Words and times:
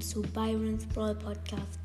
willkommen 0.00 0.02
zu 0.02 0.22
Byron's 0.22 0.86
Brawl 0.86 1.14
Podcast. 1.14 1.78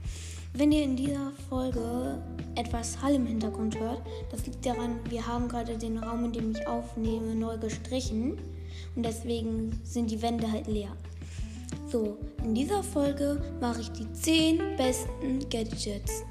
Wenn 0.53 0.71
ihr 0.71 0.83
in 0.83 0.95
dieser 0.95 1.31
Folge 1.49 2.17
etwas 2.55 3.01
Hall 3.01 3.15
im 3.15 3.25
Hintergrund 3.25 3.77
hört, 3.79 4.01
das 4.31 4.45
liegt 4.45 4.65
daran, 4.65 4.99
wir 5.09 5.25
haben 5.25 5.47
gerade 5.47 5.77
den 5.77 5.97
Raum, 5.97 6.25
in 6.25 6.31
dem 6.31 6.51
ich 6.51 6.65
aufnehme, 6.67 7.35
neu 7.35 7.57
gestrichen 7.57 8.37
und 8.95 9.05
deswegen 9.05 9.79
sind 9.83 10.11
die 10.11 10.21
Wände 10.21 10.49
halt 10.49 10.67
leer. 10.67 10.95
So, 11.91 12.17
in 12.43 12.55
dieser 12.55 12.83
Folge 12.83 13.41
mache 13.59 13.81
ich 13.81 13.91
die 13.91 14.11
10 14.11 14.59
besten 14.77 15.39
Gadgets. 15.49 16.23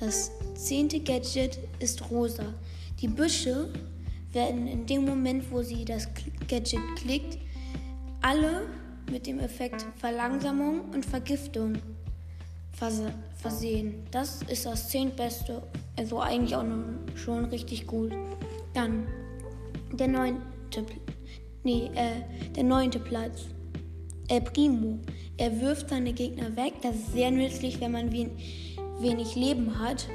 Das 0.00 0.30
zehnte 0.54 1.00
Gadget 1.00 1.58
ist 1.78 2.10
rosa. 2.10 2.52
Die 3.00 3.08
Büsche 3.08 3.70
werden 4.32 4.66
in 4.66 4.86
dem 4.86 5.04
Moment, 5.04 5.50
wo 5.50 5.62
sie 5.62 5.84
das 5.84 6.08
Gadget 6.48 6.80
klickt, 6.96 7.38
alle 8.20 8.62
mit 9.10 9.26
dem 9.26 9.38
Effekt 9.38 9.86
Verlangsamung 9.96 10.80
und 10.92 11.04
Vergiftung 11.04 11.74
versehen. 13.36 14.02
Das 14.10 14.42
ist 14.42 14.66
das 14.66 14.88
zehntbeste, 14.88 15.62
also 15.96 16.20
eigentlich 16.20 16.56
auch 16.56 16.64
schon 17.14 17.44
richtig 17.46 17.86
gut. 17.86 18.12
Dann 18.74 19.06
der 19.92 20.08
neunte, 20.08 20.84
nee, 21.62 21.90
äh, 21.94 22.50
der 22.54 22.64
neunte 22.64 22.98
Platz. 22.98 23.46
El 24.28 24.40
Primo. 24.40 24.98
Er 25.36 25.60
wirft 25.60 25.90
seine 25.90 26.12
Gegner 26.12 26.56
weg. 26.56 26.74
Das 26.82 26.96
ist 26.96 27.12
sehr 27.12 27.30
nützlich, 27.30 27.80
wenn 27.80 27.92
man 27.92 28.10
wenig 28.12 29.34
Leben 29.34 29.78
hat. 29.78 30.06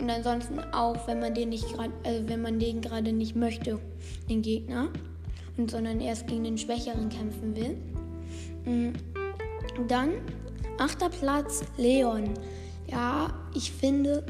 Und 0.00 0.10
ansonsten 0.10 0.58
auch, 0.72 1.06
wenn 1.06 1.20
man 1.20 1.34
den 1.34 1.50
nicht 1.50 1.68
gerade, 1.68 1.92
also 2.04 2.28
wenn 2.28 2.42
man 2.42 2.58
den 2.58 2.80
gerade 2.80 3.12
nicht 3.12 3.36
möchte, 3.36 3.78
den 4.28 4.42
Gegner, 4.42 4.88
und 5.56 5.70
sondern 5.70 6.00
erst 6.00 6.26
gegen 6.26 6.44
den 6.44 6.58
Schwächeren 6.58 7.08
kämpfen 7.08 7.54
will. 7.54 7.76
Mm, 8.64 8.90
dann 9.88 10.12
achter 10.78 11.08
Platz 11.08 11.62
Leon. 11.76 12.30
Ja, 12.86 13.32
ich 13.54 13.72
finde, 13.72 14.24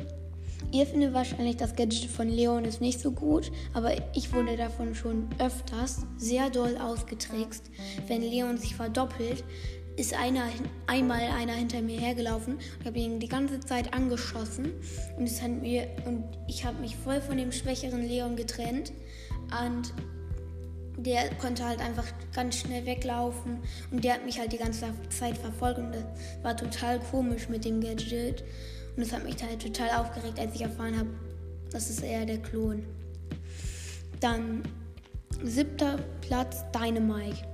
ihr 0.73 0.87
findet 0.87 1.13
wahrscheinlich 1.13 1.57
das 1.57 1.75
Gadget 1.75 2.11
von 2.11 2.29
Leon 2.29 2.65
ist 2.65 2.81
nicht 2.81 3.01
so 3.01 3.11
gut, 3.11 3.51
aber 3.73 3.93
ich 4.15 4.33
wurde 4.33 4.57
davon 4.57 4.95
schon 4.95 5.29
öfters 5.39 6.07
sehr 6.17 6.51
doll 6.51 6.77
ausgetrickst. 6.77 7.71
Wenn 8.07 8.23
Leon 8.23 8.59
sich 8.59 8.75
verdoppelt, 8.75 9.45
ist 9.97 10.15
einer, 10.15 10.47
einmal 10.87 11.21
einer 11.21 11.53
hinter 11.53 11.81
mir 11.81 12.01
hergelaufen 12.01 12.55
und 12.55 12.87
habe 12.87 12.98
ihn 12.98 13.21
die 13.21 13.29
ganze 13.29 13.61
Zeit 13.61 13.95
angeschossen 13.95 14.73
und, 15.17 15.25
es 15.25 15.41
hat 15.41 15.51
mir, 15.51 15.87
und 16.05 16.25
ich 16.48 16.65
habe 16.65 16.81
mich 16.81 16.97
voll 16.97 17.21
von 17.21 17.37
dem 17.37 17.53
schwächeren 17.53 18.03
Leon 18.03 18.35
getrennt 18.35 18.93
und 19.65 19.95
der 20.97 21.31
konnte 21.37 21.64
halt 21.64 21.81
einfach 21.81 22.06
ganz 22.34 22.59
schnell 22.59 22.87
weglaufen 22.87 23.59
und 23.91 24.05
der 24.05 24.14
hat 24.14 24.25
mich 24.25 24.39
halt 24.39 24.53
die 24.53 24.59
ganze 24.59 24.87
Zeit 25.11 25.36
verfolgt 25.36 25.78
und 25.78 25.92
das 25.92 26.05
war 26.42 26.56
total 26.56 27.01
komisch 27.01 27.48
mit 27.48 27.64
dem 27.64 27.81
Gadget 27.81 28.45
und 28.97 29.03
es 29.03 29.12
hat 29.12 29.25
mich 29.25 29.42
halt 29.42 29.61
total 29.61 30.01
aufgeregt, 30.01 30.39
als 30.39 30.55
ich 30.55 30.62
erfahren 30.62 30.98
habe, 30.98 31.11
das 31.70 31.91
ist 31.91 32.03
eher 32.03 32.25
der 32.25 32.39
Klon. 32.39 32.84
Dann 34.20 34.62
siebter 35.42 35.98
Platz 36.20 36.64
Dynamite. 36.73 37.45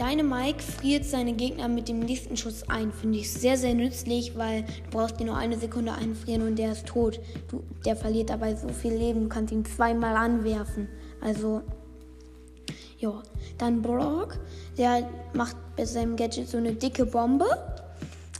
Dynamite 0.00 0.62
friert 0.62 1.04
seine 1.04 1.32
Gegner 1.32 1.68
mit 1.68 1.88
dem 1.88 2.00
nächsten 2.00 2.36
Schuss 2.36 2.68
ein. 2.68 2.92
Finde 2.92 3.18
ich 3.18 3.32
sehr, 3.32 3.56
sehr 3.56 3.74
nützlich, 3.74 4.36
weil 4.36 4.62
du 4.62 4.90
brauchst 4.90 5.18
dir 5.18 5.24
nur 5.24 5.36
eine 5.36 5.58
Sekunde 5.58 5.92
einfrieren 5.92 6.42
und 6.42 6.56
der 6.56 6.72
ist 6.72 6.86
tot. 6.86 7.20
Du, 7.48 7.62
der 7.84 7.96
verliert 7.96 8.30
dabei 8.30 8.54
so 8.54 8.68
viel 8.68 8.92
Leben. 8.92 9.22
Du 9.22 9.28
kannst 9.28 9.52
ihn 9.52 9.64
zweimal 9.64 10.16
anwerfen. 10.16 10.88
Also 11.20 11.62
ja, 12.98 13.22
dann 13.58 13.80
Brock, 13.80 14.38
der 14.76 15.08
macht 15.32 15.56
bei 15.76 15.84
seinem 15.84 16.16
Gadget 16.16 16.48
so 16.48 16.58
eine 16.58 16.72
dicke 16.72 17.06
Bombe. 17.06 17.46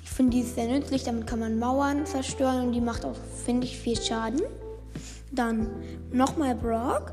Ich 0.02 0.10
finde 0.10 0.36
die 0.36 0.42
sehr 0.42 0.66
nützlich, 0.66 1.04
damit 1.04 1.26
kann 1.26 1.38
man 1.38 1.58
Mauern 1.58 2.04
zerstören 2.06 2.66
und 2.66 2.72
die 2.72 2.80
macht 2.80 3.04
auch, 3.04 3.14
finde 3.44 3.66
ich, 3.66 3.78
viel 3.78 4.00
Schaden. 4.00 4.42
Dann 5.30 5.68
nochmal 6.12 6.54
Brock. 6.54 7.12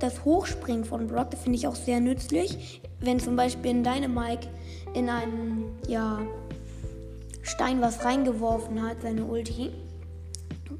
Das 0.00 0.24
Hochspringen 0.24 0.86
von 0.86 1.06
Brock, 1.06 1.32
das 1.32 1.42
finde 1.42 1.58
ich 1.58 1.66
auch 1.66 1.74
sehr 1.74 2.00
nützlich. 2.00 2.80
Wenn 3.00 3.20
zum 3.20 3.36
Beispiel 3.36 3.72
ein 3.72 3.84
Dynamite 3.84 4.48
in 4.94 5.10
einen 5.10 5.78
ja, 5.86 6.20
Stein 7.42 7.80
was 7.82 8.02
reingeworfen 8.02 8.82
hat, 8.82 9.02
seine 9.02 9.24
Ulti, 9.24 9.70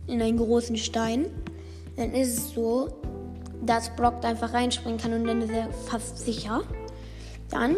in 0.06 0.22
einen 0.22 0.38
großen 0.38 0.78
Stein, 0.78 1.26
dann 1.96 2.12
ist 2.14 2.38
es 2.38 2.54
so, 2.54 2.88
dass 3.64 3.94
Brock 3.96 4.20
da 4.20 4.28
einfach 4.28 4.52
reinspringen 4.52 4.98
kann 4.98 5.12
und 5.12 5.24
dann 5.24 5.42
ist 5.42 5.50
er 5.50 5.70
fast 5.72 6.18
sicher. 6.18 6.62
Dann 7.50 7.76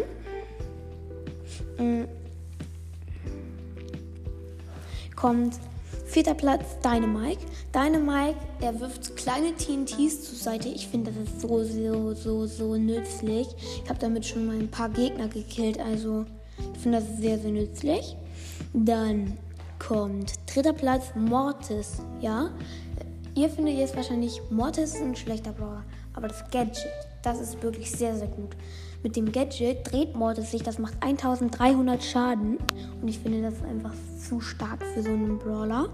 mm, 1.77 2.03
kommt 5.15 5.55
vierter 6.05 6.35
Platz 6.35 6.77
Dynamite. 6.83 7.39
Dynamite, 7.73 8.37
er 8.61 8.79
wirft 8.79 9.15
kleine 9.15 9.55
TNTs 9.55 10.23
zur 10.29 10.37
Seite. 10.37 10.69
Ich 10.69 10.87
finde, 10.87 11.11
das 11.11 11.23
ist 11.23 11.41
so, 11.41 11.63
so, 11.63 12.13
so, 12.13 12.45
so 12.45 12.75
nützlich. 12.75 13.47
Ich 13.83 13.89
habe 13.89 13.99
damit 13.99 14.25
schon 14.25 14.45
mal 14.45 14.55
ein 14.55 14.69
paar 14.69 14.89
Gegner 14.89 15.27
gekillt, 15.27 15.79
also 15.79 16.25
ich 16.75 16.81
finde 16.81 16.99
das 16.99 17.17
sehr, 17.17 17.39
sehr 17.39 17.51
nützlich. 17.51 18.15
Dann 18.73 19.37
kommt 19.79 20.33
dritter 20.45 20.73
Platz 20.73 21.05
Mortis, 21.15 21.97
ja. 22.21 22.51
Ihr 23.35 23.49
findet 23.49 23.75
jetzt 23.75 23.95
wahrscheinlich, 23.95 24.41
Mortis 24.51 24.93
ist 24.93 25.01
ein 25.01 25.15
schlechter 25.15 25.53
Brawler, 25.53 25.83
aber 26.13 26.27
das 26.27 26.43
Gadget, 26.51 26.87
das 27.23 27.41
ist 27.41 27.63
wirklich 27.63 27.89
sehr, 27.89 28.15
sehr 28.15 28.27
gut. 28.27 28.51
Mit 29.01 29.15
dem 29.15 29.31
Gadget 29.31 29.91
dreht 29.91 30.15
Mortis 30.15 30.51
sich, 30.51 30.61
das 30.61 30.77
macht 30.77 30.93
1300 31.01 32.03
Schaden 32.03 32.59
und 33.01 33.07
ich 33.07 33.17
finde, 33.17 33.41
das 33.41 33.55
ist 33.55 33.63
einfach 33.63 33.93
zu 34.19 34.39
stark 34.39 34.83
für 34.93 35.01
so 35.01 35.09
einen 35.09 35.39
Brawler 35.39 35.89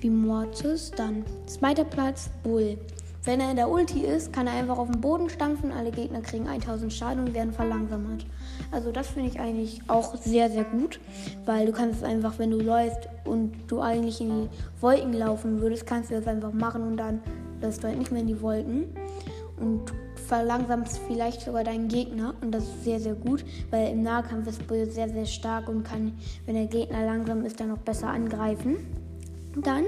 wie 0.00 0.10
Mortis. 0.10 0.90
Dann 0.90 1.24
zweiter 1.46 1.84
Platz, 1.84 2.30
Bull. 2.42 2.76
Wenn 3.26 3.40
er 3.40 3.50
in 3.50 3.56
der 3.56 3.68
Ulti 3.68 4.02
ist, 4.02 4.32
kann 4.32 4.46
er 4.46 4.52
einfach 4.52 4.78
auf 4.78 4.88
den 4.88 5.00
Boden 5.00 5.28
stampfen, 5.28 5.72
alle 5.72 5.90
Gegner 5.90 6.20
kriegen 6.20 6.46
1000 6.46 6.92
Schaden 6.92 7.24
und 7.24 7.34
werden 7.34 7.52
verlangsamt. 7.52 8.24
Also 8.70 8.92
das 8.92 9.08
finde 9.08 9.30
ich 9.30 9.40
eigentlich 9.40 9.80
auch 9.88 10.14
sehr, 10.14 10.48
sehr 10.48 10.62
gut, 10.62 11.00
weil 11.44 11.66
du 11.66 11.72
kannst 11.72 11.98
es 11.98 12.04
einfach, 12.04 12.38
wenn 12.38 12.52
du 12.52 12.60
läufst 12.60 13.08
und 13.24 13.52
du 13.66 13.80
eigentlich 13.80 14.20
in 14.20 14.28
die 14.28 14.48
Wolken 14.80 15.12
laufen 15.12 15.60
würdest, 15.60 15.88
kannst 15.88 16.12
du 16.12 16.14
das 16.14 16.28
einfach 16.28 16.52
machen 16.52 16.82
und 16.82 16.98
dann 16.98 17.20
läufst 17.60 17.82
du 17.82 17.88
halt 17.88 17.98
nicht 17.98 18.12
mehr 18.12 18.20
in 18.20 18.28
die 18.28 18.40
Wolken 18.40 18.94
und 19.58 19.92
verlangsamst 20.28 21.00
vielleicht 21.08 21.40
sogar 21.40 21.64
deinen 21.64 21.88
Gegner 21.88 22.34
und 22.40 22.52
das 22.52 22.62
ist 22.62 22.84
sehr, 22.84 23.00
sehr 23.00 23.14
gut, 23.14 23.44
weil 23.70 23.90
im 23.90 24.04
Nahkampf 24.04 24.46
ist 24.46 24.64
Bull 24.68 24.88
sehr, 24.88 25.08
sehr 25.08 25.26
stark 25.26 25.68
und 25.68 25.82
kann, 25.82 26.12
wenn 26.44 26.54
der 26.54 26.66
Gegner 26.66 27.04
langsam 27.04 27.44
ist, 27.44 27.58
dann 27.58 27.70
noch 27.70 27.78
besser 27.78 28.06
angreifen. 28.06 28.76
Dann, 29.62 29.84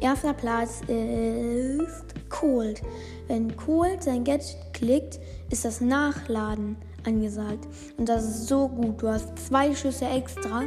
erster 0.00 0.32
Platz 0.32 0.80
ist 0.88 2.28
Cold. 2.30 2.82
Wenn 3.28 3.54
Cold 3.56 4.02
sein 4.02 4.24
Gadget 4.24 4.56
klickt, 4.72 5.20
ist 5.50 5.64
das 5.64 5.80
Nachladen 5.80 6.76
angesagt. 7.04 7.68
Und 7.98 8.08
das 8.08 8.24
ist 8.24 8.48
so 8.48 8.68
gut. 8.68 9.02
Du 9.02 9.08
hast 9.08 9.38
zwei 9.38 9.74
Schüsse 9.74 10.06
extra 10.06 10.62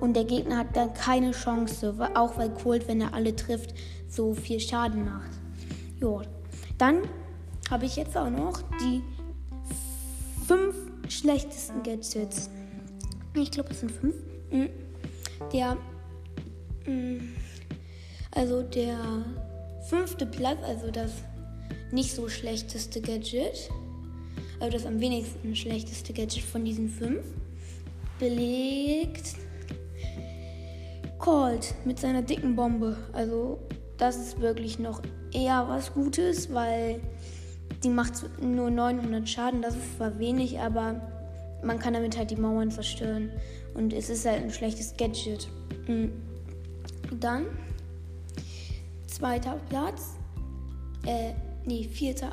und 0.00 0.14
der 0.14 0.24
Gegner 0.24 0.58
hat 0.58 0.76
dann 0.76 0.94
keine 0.94 1.32
Chance. 1.32 1.94
Auch 2.14 2.38
weil 2.38 2.50
Cold, 2.50 2.88
wenn 2.88 3.00
er 3.00 3.12
alle 3.12 3.36
trifft, 3.36 3.74
so 4.08 4.34
viel 4.34 4.60
Schaden 4.60 5.04
macht. 5.04 5.30
Jo. 6.00 6.22
Dann 6.78 7.02
habe 7.70 7.84
ich 7.84 7.96
jetzt 7.96 8.16
auch 8.16 8.30
noch 8.30 8.62
die 8.80 9.02
fünf 10.46 10.74
schlechtesten 11.08 11.82
Gadgets. 11.82 12.50
Ich 13.34 13.50
glaube, 13.50 13.70
es 13.70 13.80
sind 13.80 13.92
fünf. 13.92 14.14
Mm. 14.50 14.66
Der. 15.52 15.76
Also 18.32 18.62
der 18.62 18.98
fünfte 19.88 20.26
Platz, 20.26 20.58
also 20.66 20.90
das 20.90 21.12
nicht 21.90 22.14
so 22.14 22.28
schlechteste 22.28 23.00
Gadget, 23.00 23.70
also 24.60 24.76
das 24.76 24.86
am 24.86 25.00
wenigsten 25.00 25.56
schlechteste 25.56 26.12
Gadget 26.12 26.44
von 26.44 26.64
diesen 26.64 26.88
fünf, 26.88 27.24
belegt 28.18 29.34
Colt 31.18 31.74
mit 31.84 31.98
seiner 31.98 32.22
dicken 32.22 32.56
Bombe. 32.56 32.96
Also 33.12 33.58
das 33.98 34.16
ist 34.16 34.40
wirklich 34.40 34.78
noch 34.78 35.02
eher 35.32 35.66
was 35.68 35.92
Gutes, 35.92 36.52
weil 36.52 37.00
die 37.82 37.88
macht 37.88 38.24
nur 38.40 38.70
900 38.70 39.28
Schaden. 39.28 39.62
Das 39.62 39.74
ist 39.74 39.96
zwar 39.96 40.18
wenig, 40.18 40.58
aber 40.58 41.00
man 41.62 41.78
kann 41.78 41.94
damit 41.94 42.16
halt 42.16 42.30
die 42.30 42.36
Mauern 42.36 42.70
zerstören. 42.70 43.30
Und 43.74 43.92
es 43.92 44.10
ist 44.10 44.26
halt 44.26 44.42
ein 44.42 44.50
schlechtes 44.50 44.96
Gadget. 44.96 45.48
Hm. 45.86 46.12
Dann 47.18 47.46
Zweiter 49.20 49.60
Platz. 49.68 50.14
Äh, 51.04 51.34
nee, 51.66 51.84
vierter. 51.84 52.30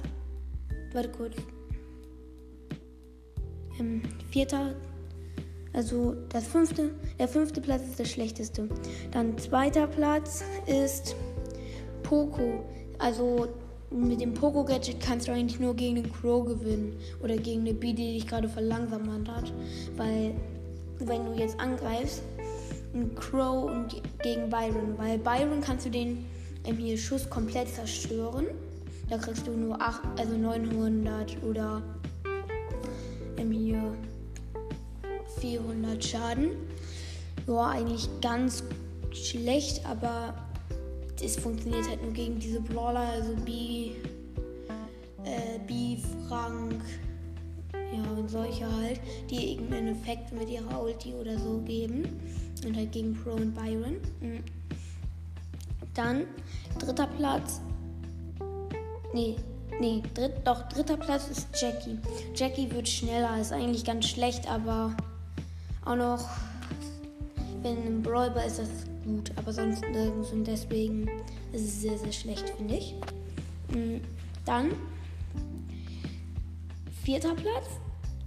Warte 0.94 1.10
kurz. 1.10 1.36
Ähm, 3.78 4.01
vierter. 4.31 4.74
Also 5.74 6.16
das 6.30 6.48
fünfte. 6.48 6.92
Der 7.19 7.28
fünfte 7.28 7.60
Platz 7.60 7.81
ist 7.81 8.00
der 8.00 8.06
schlechteste. 8.06 8.69
Dann 9.12 9.38
zweiter 9.38 9.86
Platz 9.86 10.45
ist 10.66 11.18
Poco. 12.04 12.63
Also 13.00 13.50
mit 13.92 14.22
dem 14.22 14.34
Poco-Gadget 14.34 15.01
kannst 15.01 15.28
du 15.28 15.34
eigentlich 15.34 15.60
nur 15.60 15.75
gegen 15.75 15.95
den 15.95 16.10
Crow 16.10 16.45
gewinnen. 16.45 16.95
Oder 17.22 17.36
gegen 17.36 17.62
eine 17.62 17.74
Bee, 17.74 17.92
die 17.92 18.13
dich 18.13 18.28
gerade 18.28 18.48
verlangsamt 18.48 19.28
hat. 19.30 19.51
Weil 19.98 20.36
wenn 21.00 21.25
du 21.25 21.34
jetzt 21.34 21.60
angreifst, 21.60 22.24
gegen 22.94 23.13
Crow 23.16 23.69
und 23.69 24.01
gegen 24.24 24.50
Byron. 24.50 24.98
Weil 24.98 25.18
Byron 25.18 25.60
kannst 25.60 25.86
du 25.86 25.89
den 25.89 26.25
ähm, 26.68 26.78
hier 26.78 26.98
Schuss 26.98 27.30
komplett 27.30 27.69
zerstören. 27.69 28.48
Da 29.10 29.18
kriegst 29.18 29.48
du 29.48 29.52
nur 29.52 29.81
8, 29.81 30.02
also 30.18 30.36
900 30.36 31.38
oder 31.44 31.81
ähm, 33.38 33.52
hier 33.52 33.96
400 35.40 36.04
Schaden. 36.04 36.50
Ja, 37.48 37.69
eigentlich 37.69 38.10
ganz 38.22 38.64
schlecht, 39.14 39.86
aber 39.86 40.34
es 41.24 41.38
funktioniert 41.38 41.88
halt 41.88 42.04
nur 42.04 42.12
gegen 42.12 42.40
diese 42.40 42.60
Brawler, 42.60 43.00
also 43.00 43.34
B, 43.46 43.92
äh, 45.24 45.60
B, 45.66 45.98
Frank, 46.28 46.84
ja, 47.74 48.12
und 48.12 48.30
solche 48.30 48.70
halt, 48.70 49.00
die 49.30 49.54
irgendeinen 49.54 49.90
Effekt 49.90 50.34
mit 50.34 50.50
ihrer 50.50 50.84
Ulti 50.84 51.13
oder 51.13 51.40
so 51.40 51.60
geben. 51.66 52.20
Und 52.66 52.75
halt 52.75 52.92
gegen 52.92 53.13
Pro 53.13 53.31
und 53.31 53.54
Byron. 53.54 53.98
Mhm. 54.20 54.44
Dann 55.98 56.26
dritter 56.78 57.08
Platz. 57.08 57.60
Nee, 59.14 59.36
nee, 59.80 60.04
dritt, 60.14 60.34
doch, 60.46 60.70
dritter 60.70 60.96
Platz 60.96 61.28
ist 61.28 61.48
Jackie. 61.60 61.98
Jackie 62.36 62.70
wird 62.72 62.88
schneller, 62.88 63.42
ist 63.42 63.52
eigentlich 63.52 63.84
ganz 63.84 64.08
schlecht, 64.08 64.48
aber 64.48 64.96
auch 65.86 65.96
noch, 65.96 66.24
wenn 67.64 67.78
ein 67.78 68.04
Brawler 68.04 68.46
ist 68.46 68.60
das 68.60 68.70
gut, 69.04 69.32
aber 69.38 69.52
sonst 69.52 69.82
nirgends 69.82 70.32
und 70.32 70.46
deswegen 70.46 71.10
ist 71.52 71.64
es 71.64 71.82
sehr, 71.82 71.98
sehr 71.98 72.12
schlecht, 72.12 72.48
finde 72.50 72.76
ich. 72.76 72.94
Mhm. 73.74 74.02
Dann 74.46 74.74
vierter 77.04 77.34
Platz, 77.34 77.70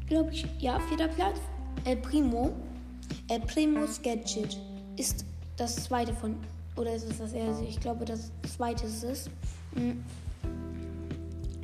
glaube 0.09 0.33
ich, 0.33 0.45
ja, 0.59 0.81
vierter 0.89 1.09
Platz, 1.09 1.39
El 1.85 1.99
Primo. 1.99 2.51
El 3.29 3.41
Primo's 3.41 4.03
Gadget 4.03 4.59
ist 4.97 5.25
das 5.57 5.85
zweite 5.85 6.13
von, 6.15 6.35
oder 6.81 6.95
ist 6.95 7.09
es 7.09 7.19
das 7.19 7.33
erste? 7.33 7.65
Ich 7.65 7.79
glaube, 7.79 8.05
das 8.05 8.31
zweite 8.57 8.87
ist 8.87 9.05
es. 9.05 9.31
Mhm. 9.75 10.03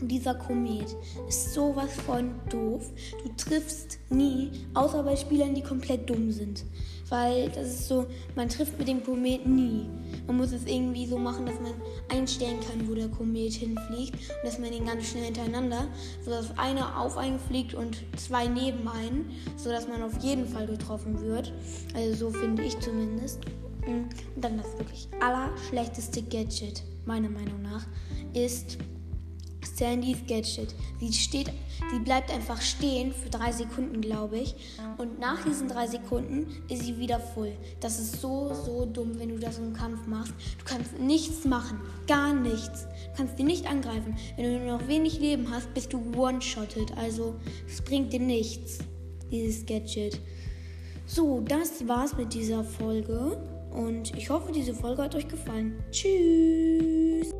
Dieser 0.02 0.34
Komet 0.34 0.94
ist 1.26 1.54
sowas 1.54 1.90
von 2.06 2.34
doof. 2.50 2.90
Du 3.24 3.30
triffst 3.36 3.98
nie, 4.10 4.50
außer 4.74 5.02
bei 5.02 5.16
Spielern, 5.16 5.54
die 5.54 5.62
komplett 5.62 6.08
dumm 6.10 6.30
sind. 6.30 6.64
Weil 7.08 7.48
das 7.48 7.68
ist 7.68 7.88
so, 7.88 8.04
man 8.34 8.48
trifft 8.50 8.78
mit 8.78 8.88
dem 8.88 9.02
Komet 9.02 9.46
nie. 9.46 9.86
Man 10.26 10.36
muss 10.36 10.52
es 10.52 10.66
irgendwie 10.66 11.06
so 11.06 11.16
machen, 11.16 11.46
dass 11.46 11.54
man 11.60 11.72
einstellen 12.10 12.58
kann, 12.60 12.86
wo 12.86 12.94
der 12.94 13.08
Komet 13.08 13.54
hinfliegt. 13.54 14.14
Und 14.14 14.44
dass 14.44 14.58
man 14.58 14.70
ihn 14.70 14.84
ganz 14.84 15.06
schnell 15.06 15.24
hintereinander, 15.24 15.86
sodass 16.22 16.58
einer 16.58 17.00
auf 17.00 17.16
einen 17.16 17.38
fliegt 17.38 17.72
und 17.72 18.02
zwei 18.16 18.48
neben 18.48 18.86
einen, 18.86 19.30
sodass 19.56 19.88
man 19.88 20.02
auf 20.02 20.22
jeden 20.22 20.46
Fall 20.46 20.66
getroffen 20.66 21.22
wird. 21.22 21.54
Also 21.94 22.30
so 22.30 22.38
finde 22.38 22.64
ich 22.64 22.78
zumindest. 22.80 23.40
Und 23.86 24.08
dann 24.36 24.56
das 24.56 24.76
wirklich 24.78 25.08
allerschlechteste 25.20 26.22
Gadget, 26.22 26.82
meiner 27.04 27.28
Meinung 27.28 27.62
nach, 27.62 27.86
ist 28.34 28.78
Sandys 29.76 30.18
Gadget. 30.26 30.74
Sie 31.00 31.12
steht, 31.12 31.52
sie 31.90 31.98
bleibt 31.98 32.32
einfach 32.32 32.60
stehen 32.60 33.12
für 33.12 33.28
drei 33.28 33.52
Sekunden, 33.52 34.00
glaube 34.00 34.38
ich. 34.38 34.54
Und 34.96 35.18
nach 35.18 35.44
diesen 35.44 35.68
drei 35.68 35.86
Sekunden 35.86 36.46
ist 36.68 36.84
sie 36.84 36.98
wieder 36.98 37.20
voll. 37.20 37.52
Das 37.80 37.98
ist 37.98 38.20
so, 38.20 38.54
so 38.54 38.86
dumm, 38.86 39.18
wenn 39.18 39.28
du 39.28 39.38
das 39.38 39.58
im 39.58 39.74
Kampf 39.74 40.06
machst. 40.06 40.32
Du 40.58 40.64
kannst 40.64 40.98
nichts 40.98 41.44
machen. 41.44 41.80
Gar 42.06 42.32
nichts. 42.32 42.84
Du 42.84 43.16
kannst 43.18 43.36
sie 43.36 43.44
nicht 43.44 43.68
angreifen. 43.68 44.16
Wenn 44.36 44.44
du 44.44 44.58
nur 44.60 44.78
noch 44.78 44.88
wenig 44.88 45.20
Leben 45.20 45.50
hast, 45.50 45.72
bist 45.74 45.92
du 45.92 46.00
one-shotted. 46.16 46.96
Also, 46.96 47.34
es 47.66 47.82
bringt 47.82 48.12
dir 48.12 48.20
nichts, 48.20 48.78
dieses 49.30 49.66
Gadget. 49.66 50.20
So, 51.06 51.40
das 51.40 51.86
war's 51.86 52.16
mit 52.16 52.32
dieser 52.32 52.64
Folge. 52.64 53.36
Und 53.76 54.16
ich 54.16 54.30
hoffe, 54.30 54.52
diese 54.52 54.74
Folge 54.74 55.02
hat 55.02 55.14
euch 55.14 55.28
gefallen. 55.28 55.78
Tschüss. 55.90 57.30